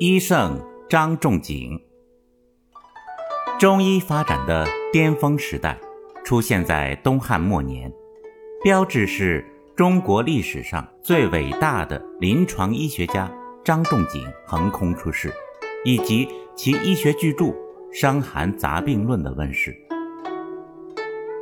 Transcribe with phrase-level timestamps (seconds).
[0.00, 0.56] 医圣
[0.88, 1.76] 张仲景，
[3.58, 5.76] 中医发展的巅峰时代
[6.24, 7.92] 出现在东汉末年，
[8.62, 13.28] 标志是中国历史上最伟大的临床医学家
[13.64, 15.34] 张仲景横空出世，
[15.84, 17.46] 以及其医学巨著
[17.92, 19.76] 《伤寒杂病论》的问世。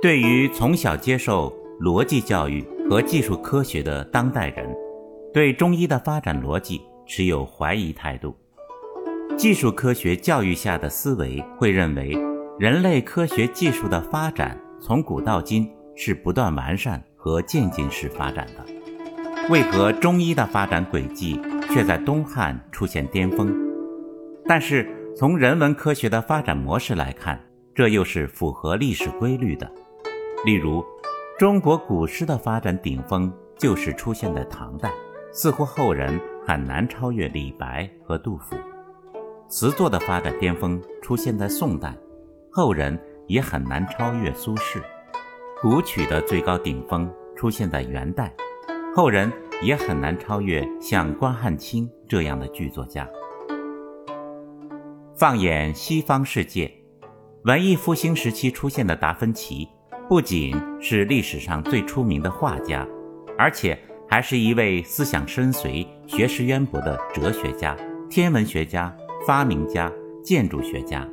[0.00, 4.72] 对于从小接受逻辑教育和技术科学的当代人，
[5.32, 8.32] 对中医的发展逻辑持有怀疑态度。
[9.36, 12.16] 技术科学教育下的思维会认为，
[12.58, 18.64] 人类科学技术的发展从古到今是不断完善和渐进式发展的。
[19.50, 21.38] 为何中医的发展轨迹
[21.68, 23.52] 却在东汉出现巅峰？
[24.46, 27.38] 但是从人文科学的发展模式来看，
[27.74, 29.70] 这又是符合历史规律的。
[30.46, 30.82] 例如，
[31.38, 34.90] 中国古诗的发展顶峰就是出现在唐代，
[35.32, 38.56] 似乎后人很难超越李白和杜甫；
[39.54, 41.96] 词作的发展巅峰出现在宋代，
[42.50, 44.82] 后人也很难超越苏轼；
[45.62, 48.34] 古曲的最高顶峰出现在元代，
[48.96, 49.32] 后人
[49.62, 53.08] 也很难超越像关汉卿这样的剧作家。
[55.14, 56.68] 放眼西方世界，
[57.44, 59.68] 文艺复兴时期出现的达芬奇。
[60.08, 62.84] 不仅是历史上最出名的画家，
[63.38, 63.78] 而且
[64.10, 67.76] 还是一位思想深邃、学识渊博的哲学家、
[68.10, 68.92] 天文学家、
[69.26, 69.90] 发明家、
[70.22, 71.08] 建筑学家。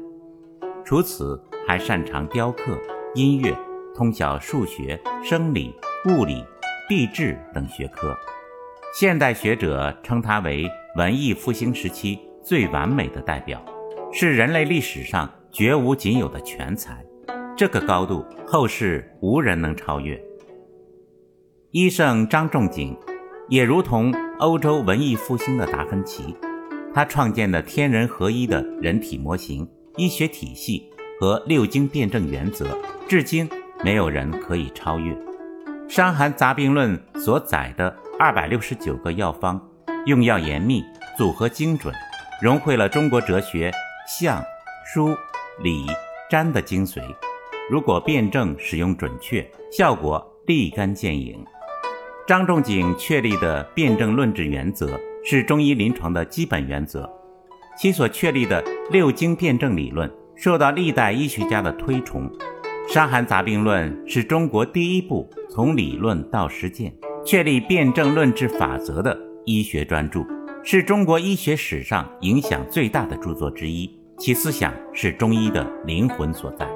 [0.84, 2.78] 除此，还擅长雕刻、
[3.16, 3.56] 音乐，
[3.96, 5.74] 通晓数学、生理、
[6.08, 6.44] 物理、
[6.90, 8.16] 地质等学科。
[8.94, 13.64] 现代学者称他为文艺复兴时期最完美的代表，
[14.12, 17.06] 是人类历史上绝无仅有的全才。
[17.56, 20.22] 这个高度，后世无人能超越。
[21.70, 22.98] 医圣张仲景，
[23.48, 26.36] 也如同欧洲文艺复兴的达芬奇，
[26.94, 33.50] 他创建的天人合一的人体模型、医学体系和六经辩证原则，至今
[33.84, 35.14] 没有人可以超越。
[35.88, 39.62] 《伤寒杂病论》所载的二百六十九个药方，
[40.06, 40.84] 用药严密，
[41.18, 41.94] 组合精准，
[42.42, 43.72] 融汇了中国哲学
[44.20, 44.44] 相、
[44.94, 45.16] 书、
[45.64, 45.86] 礼、
[46.30, 47.02] 占的精髓。
[47.70, 51.46] 如果辩证使用准确，效果立竿见影。
[52.28, 57.10] 张仲景确立的辩证论治原则是中医临床的基本原则，
[57.78, 62.28] 其所确立的六经辩证理论受到历代医学家的推崇。
[62.94, 66.94] 《伤寒杂病论》是中国第一部从理论到实践
[67.24, 70.26] 确立辩证论治法则的医学专著，
[70.64, 73.90] 是中国医学史上影响最大的著作之一。
[74.18, 76.68] 其思想是中医的灵魂所在。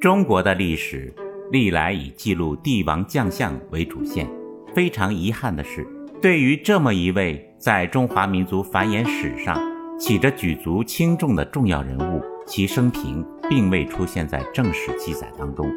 [0.00, 1.12] 中国的历史
[1.50, 4.28] 历来以记录帝王将相为主线。
[4.74, 5.84] 非常遗憾的是，
[6.20, 9.56] 对于这么一位在中华民族繁衍史上
[10.00, 15.70] 起着举足轻重的重要人物，其生平并未出现在正史记载当中。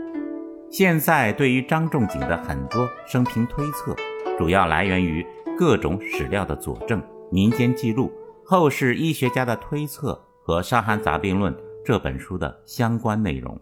[0.72, 3.96] 现在对于张仲景的很多生平推测，
[4.40, 5.24] 主要来源于
[5.56, 7.00] 各种史料的佐证、
[7.31, 8.12] 民间记录、
[8.44, 11.53] 后世医学家的推测和《伤寒杂病论》
[11.85, 13.59] 这本书的相关内容。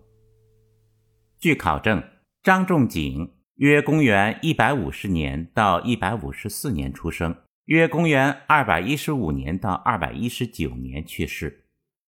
[1.39, 2.01] 据考证，
[2.41, 11.65] 张仲景约公元一百五十年到一百五十四年出生，约公元二百一十五年到二百一十九年去世，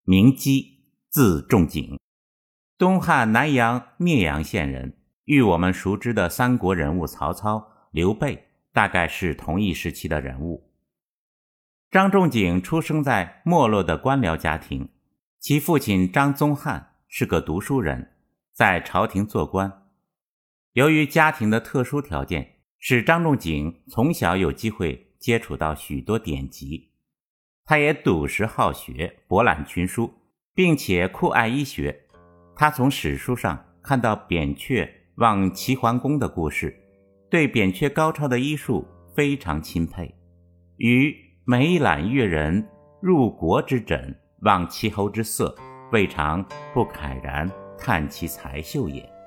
[0.04, 1.98] 名基，字仲景，
[2.76, 10.70] 东汉南阳灭阳县人，与我们熟知的三国人物曹操、刘备大概是同一时期的人物。
[11.90, 14.90] 张仲景出生在没落的官僚家庭，
[15.40, 18.12] 其父亲张宗翰是个读书人。
[18.52, 19.77] 在朝廷做官，
[20.74, 26.90] 由于家庭的特殊条件，使张仲景从小有机会接触到许多典籍。
[27.64, 30.12] 他也笃实好学，博览群书，
[30.54, 32.04] 并且酷爱医学。
[32.54, 36.74] 他从史书上看到扁鹊望齐桓公的故事，
[37.30, 40.14] 对扁鹊高超的医术非常钦佩。
[40.76, 41.14] 与
[41.44, 42.68] 眉览越人，
[43.00, 45.54] 入国之诊，望其侯之色，
[45.92, 47.50] 未尝不慨然。
[47.78, 49.17] 叹其才秀也。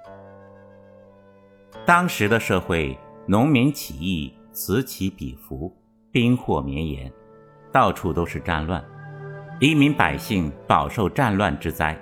[1.86, 5.76] 当时的社会，农民起义此起彼伏，
[6.12, 7.12] 兵祸绵延，
[7.72, 8.84] 到处都是战乱，
[9.60, 11.98] 黎民百姓饱受战乱之灾，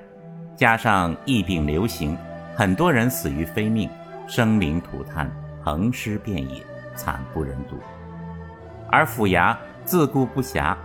[0.56, 2.18] 加上疫病流行，
[2.56, 3.90] 很多人死于非命，
[4.28, 5.32] 生灵涂炭，
[5.64, 6.64] 横尸遍野，
[6.96, 7.78] 惨不忍睹。
[8.92, 9.56] 而府衙
[9.86, 10.76] 自顾不暇，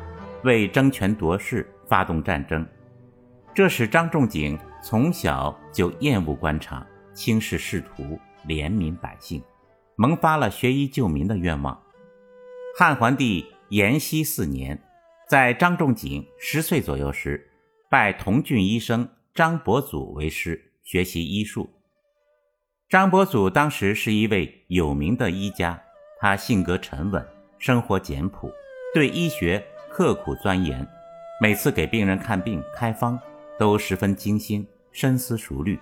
[0.42, 2.66] 为争权夺势发动战争，
[3.54, 4.58] 这使张仲景。
[4.86, 9.43] 从小就厌恶官场，轻视仕途，怜悯百姓，
[9.96, 11.82] 萌发了学医救民的愿望。
[12.79, 14.82] 汉桓帝延熙四年，
[15.29, 17.50] 在张仲景十岁左右时，
[17.88, 21.70] 拜同郡医生张伯祖为师，学习医术。
[22.88, 25.82] 张伯祖当时是一位有名的医家，
[26.20, 27.26] 他性格沉稳，
[27.58, 28.50] 生活简朴，
[28.93, 30.87] 对医学刻苦钻研，
[31.41, 33.19] 每次给病人看病开方
[33.58, 35.79] 都十分精心、深思熟虑。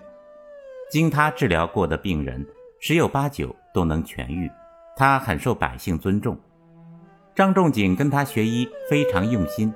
[0.93, 2.45] 经他治疗过的病人，
[2.79, 4.47] 十有八九都能痊愈，
[4.95, 6.37] 他很受百姓尊重。
[7.33, 9.73] 张仲景跟他学医非常用心，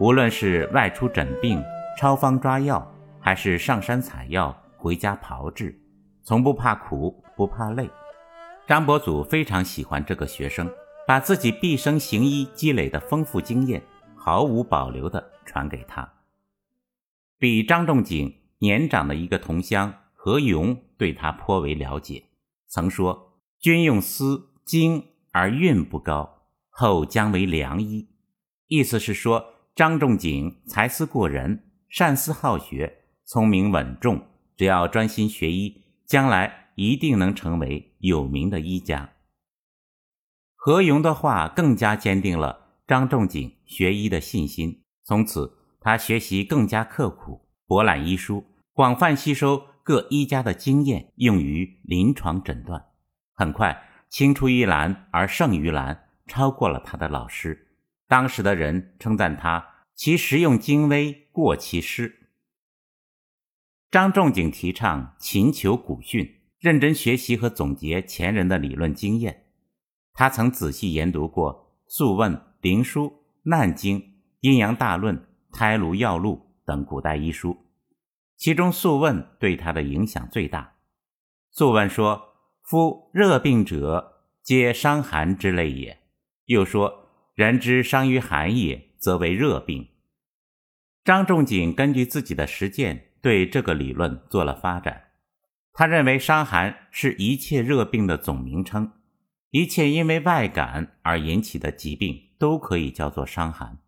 [0.00, 1.62] 无论是外出诊病、
[1.96, 2.84] 抄方抓药，
[3.20, 5.80] 还是上山采药、回家炮制，
[6.24, 7.88] 从不怕苦，不怕累。
[8.66, 10.68] 张伯祖非常喜欢这个学生，
[11.06, 13.80] 把自己毕生行医积累的丰富经验
[14.16, 16.14] 毫无保留地传给他。
[17.38, 22.24] 比张仲景年长的一个同乡何勇对他颇为了解，
[22.66, 28.08] 曾说：“君用丝精而韵不高。”后将为良医，
[28.66, 34.26] 意思是说张仲景才思过人，善思好学，聪明稳重，
[34.56, 39.12] 只要专心学医，将来一定能成为有名的医家。
[40.56, 44.82] 何勇的话更加坚定了张仲景学医的信心。
[45.04, 52.88] 从此，他学习更加刻苦，博览医书，广泛吸收各医家的经验，用于临床诊断。
[53.32, 56.10] 很快，青出于蓝而胜于蓝。
[56.26, 57.68] 超过了他的老师，
[58.06, 62.28] 当时的人称赞他其实用精微过其师。
[63.90, 69.46] 张仲景提倡勤求古训，认真学习和总结前人的理论经验。
[70.12, 71.54] 他曾仔细研读过
[71.86, 73.04] 《素问》《灵书》
[73.44, 73.98] 《难经》
[74.40, 75.16] 《阴阳大论》
[75.50, 77.56] 《胎炉药录》等古代医书，
[78.38, 80.62] 其中《素问》对他的影响最大。
[81.50, 85.98] 《素问》说：“夫热病者，皆伤寒之类也。”
[86.46, 89.88] 又说：“人之伤于寒也，则为热病。”
[91.04, 95.06] 张仲景根据自己的实践，对这个理论做了发展。
[95.72, 98.92] 他认为伤寒是一切热病的总名称，
[99.50, 103.78] 一切因为外感而引起的疾病都可以叫做伤寒。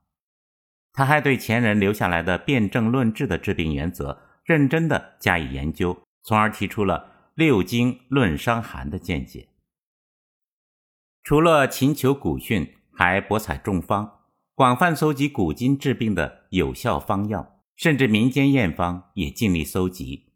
[0.92, 9.46] 他还对前人留下来的辨证论治的治病原则认真的加以研究，从而提出了六经论伤寒的见解。
[11.22, 14.22] 除了勤求古训，还博采众方，
[14.56, 20.32] 广泛搜集古今治病的有效方药，甚至民间验方也尽力搜集。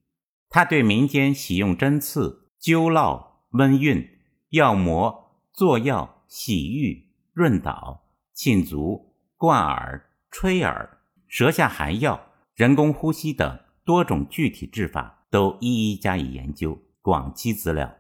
[0.49, 4.11] 他对民间喜用针刺、灸烙、温熨、
[4.51, 17.95] 药膜、做药、洗浴、润导、沁足、灌耳、吹耳、舌下含药、人工呼吸等多种具体治法，都一一加以研究，广积资料。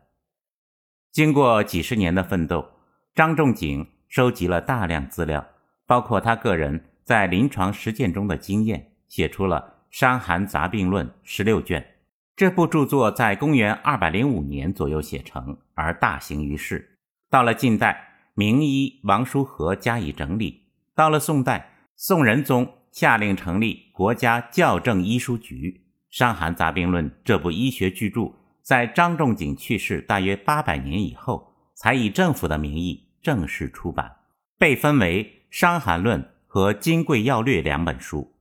[1.12, 2.70] 经过几十年的奋斗。
[3.14, 5.46] 张仲景收集了大量资料，
[5.86, 11.94] 包括他个人在临床实践中的经验，写出了《伤寒杂病论》十六卷。
[12.34, 16.98] 这部著作在公元二百零五年左右写成，而大行于世。
[17.31, 20.64] 到了近代，名医王叔和加以整理。
[20.96, 25.81] 到了宋代，宋仁宗下令成立国家校正医书局。
[26.17, 28.32] 《伤寒杂病论》这部医学巨著，
[28.62, 33.11] 在张仲景去世大约八百年以后，才以政府的名义。
[33.20, 34.19] 正式出版，
[34.58, 38.36] 被分为《伤寒论》和《金匮要略》两本书。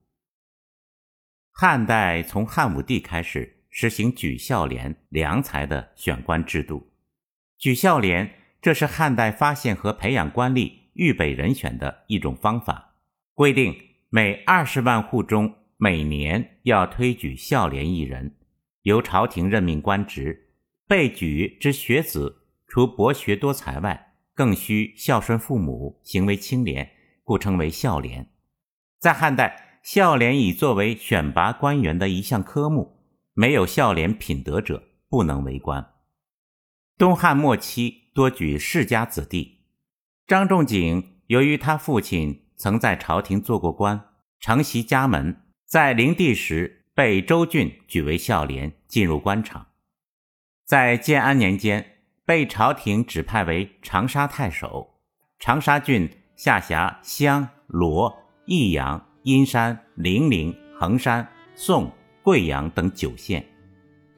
[1.51, 6.91] 汉代从汉武帝开始实行举孝廉良才的选官制度。
[7.57, 12.95] 举孝廉，这是汉代发现和培养官吏预备人选的一种方法，
[13.33, 13.73] 规定
[14.15, 18.35] 每二十万户中每年要推举孝廉一人，
[18.83, 20.51] 由朝廷任命官职。
[20.87, 26.91] 被举之学子，除博学多才外，更需孝顺父母，行为清廉，
[27.23, 28.29] 故称为孝廉。
[28.99, 32.99] 在汉代，孝廉已作为选拔官员的一项科目，
[33.33, 35.83] 没有孝廉品德者不能为官。
[36.99, 39.61] 东汉末期多举世家子弟，
[40.27, 43.99] 张仲景由于他父亲曾在朝廷做过官，
[44.39, 49.67] 承袭家门，在灵帝时被周俊举为孝廉，进入官场。
[50.65, 51.89] 在建安年间。
[52.25, 54.93] 被朝廷指派为长沙太守，
[55.39, 61.91] 长沙郡下辖襄、罗、益阳、阴山、零陵、衡山、宋、
[62.21, 63.45] 贵阳等九县，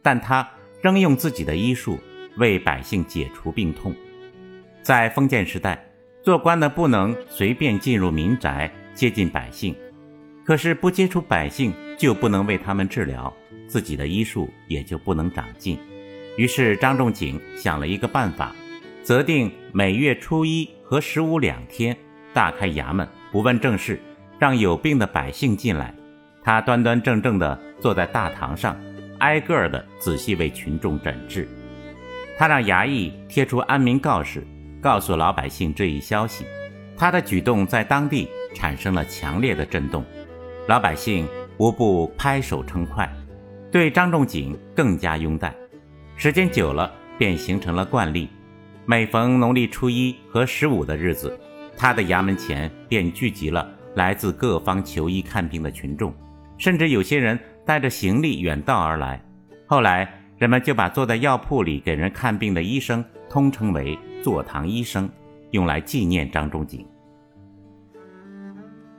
[0.03, 0.47] 但他
[0.83, 1.99] 仍用自己的医术
[2.37, 3.91] 为百姓解除病痛。
[4.83, 5.83] 在封建时代，
[6.25, 9.75] 做官的不能随便进入民宅接近百姓，
[10.43, 13.31] 可是不接触百姓就不能为他们治疗，
[13.67, 15.77] 自己的医术也就不能长进。
[16.35, 18.55] 于是张仲景想了一个办法，
[19.03, 21.95] 择定每月初一和十五两天，
[22.33, 24.01] 大开衙门，不问政事，
[24.39, 25.93] 让有病的百姓进来，
[26.43, 28.75] 他端端正正地坐在大堂上，
[29.19, 31.47] 挨个儿的仔细为群众诊治。
[32.35, 34.43] 他让衙役贴出安民告示，
[34.85, 36.45] 告诉老百姓这一消息。
[36.95, 40.05] 他的举动在当地产生了强烈的震动，
[40.67, 41.27] 老百姓
[41.57, 43.11] 无不拍手称快，
[43.71, 45.51] 对张仲景更加拥戴。
[46.15, 48.29] 时间久了，便形成了惯例。
[48.85, 51.35] 每逢农历初一和十五的日子，
[51.75, 56.13] 他的衙门前便聚集了来自各方求医看病的群众，
[56.59, 59.19] 甚至有些人带着行李远道而来。
[59.65, 65.07] 后来，人们就把坐在药铺里给人看病的医生通称为“坐堂医生”。
[65.51, 66.85] 用来纪念张仲景。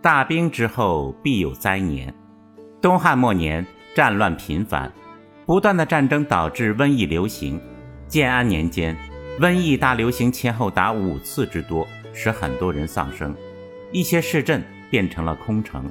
[0.00, 2.14] 大兵之后必有灾年。
[2.80, 4.90] 东汉末年，战乱频繁，
[5.44, 7.60] 不断的战争导致瘟疫流行。
[8.06, 8.96] 建安年间，
[9.38, 13.36] 瘟疫大流行前后达五次之多，使很多人丧生，
[13.92, 15.90] 一些市镇变成了空城。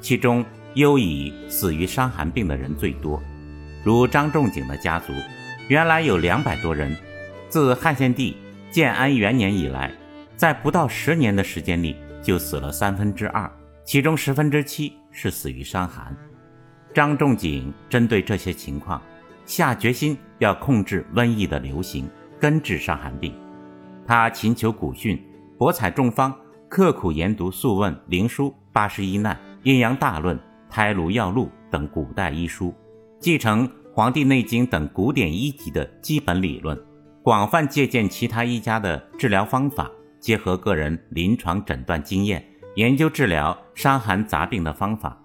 [0.00, 3.22] 其中，尤以死于伤寒病的人最多。
[3.84, 5.12] 如张仲景的家族，
[5.68, 6.96] 原来有两百多人，
[7.48, 8.36] 自汉献帝。
[8.72, 9.92] 建安元年以来，
[10.34, 13.48] 在不到十年的时间里，就死了三分之二，
[13.84, 16.16] 其中十分之七是死于伤寒。
[16.94, 19.00] 张仲景针对这些情况，
[19.44, 22.08] 下决心要控制瘟疫的流行，
[22.40, 23.34] 根治伤寒病。
[24.06, 25.22] 他勤求古训，
[25.58, 26.34] 博采众方，
[26.70, 30.34] 刻苦研读《素问》《灵书》《八十一难》《阴阳大论》
[30.70, 32.74] 《胎炉药录》等古代医书，
[33.20, 36.78] 继承《黄帝内经》等古典医籍的基本理论。
[37.22, 39.88] 广泛借鉴其他医家的治疗方法，
[40.18, 45.16] 结合个人临床诊断经验，研究治疗伤寒杂病的方法，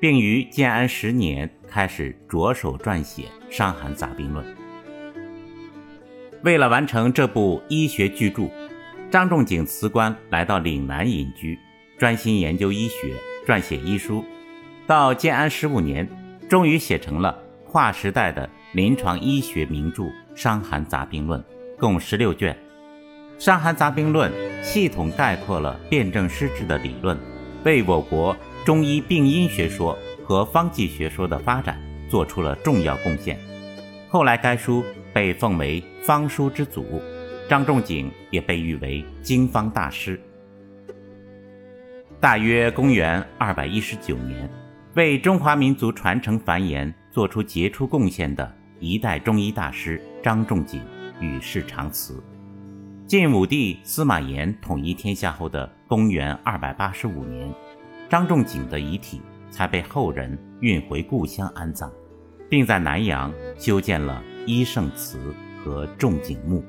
[0.00, 3.22] 并于建安十年开始着手撰写
[3.56, 4.44] 《伤寒杂病论》。
[6.42, 8.50] 为了完成这部医学巨著，
[9.08, 11.56] 张仲景辞官来到岭南隐居，
[11.96, 13.14] 专心研究医学，
[13.46, 14.24] 撰写医书。
[14.88, 16.08] 到建安十五年，
[16.48, 17.43] 终于写成了
[17.74, 20.04] 划时代的临床医学名著。
[20.36, 21.40] 《伤寒杂病论》
[21.76, 22.56] 共十六卷，
[23.44, 24.30] 《伤寒杂病论》
[24.62, 27.18] 系统概括了辨证施治的理论，
[27.64, 31.76] 为我国中医病因学说和方剂学说的发展
[32.08, 33.36] 做出了重要贡献。
[34.08, 37.02] 后来，该书被奉为方书之祖，
[37.48, 40.20] 张仲景也被誉为经方大师。
[42.20, 44.48] 大约公元二百一十九年，
[44.94, 48.52] 为中华民族传承繁衍做出杰出贡献的。
[48.80, 50.82] 一代中医大师张仲景
[51.20, 52.20] 与世长辞。
[53.06, 57.48] 晋武帝司马炎统一天下后的公元二百八十五年，
[58.10, 61.88] 张仲景的遗体才被后人运回故乡安葬，
[62.50, 66.64] 并在南阳修建了医圣祠和仲景墓。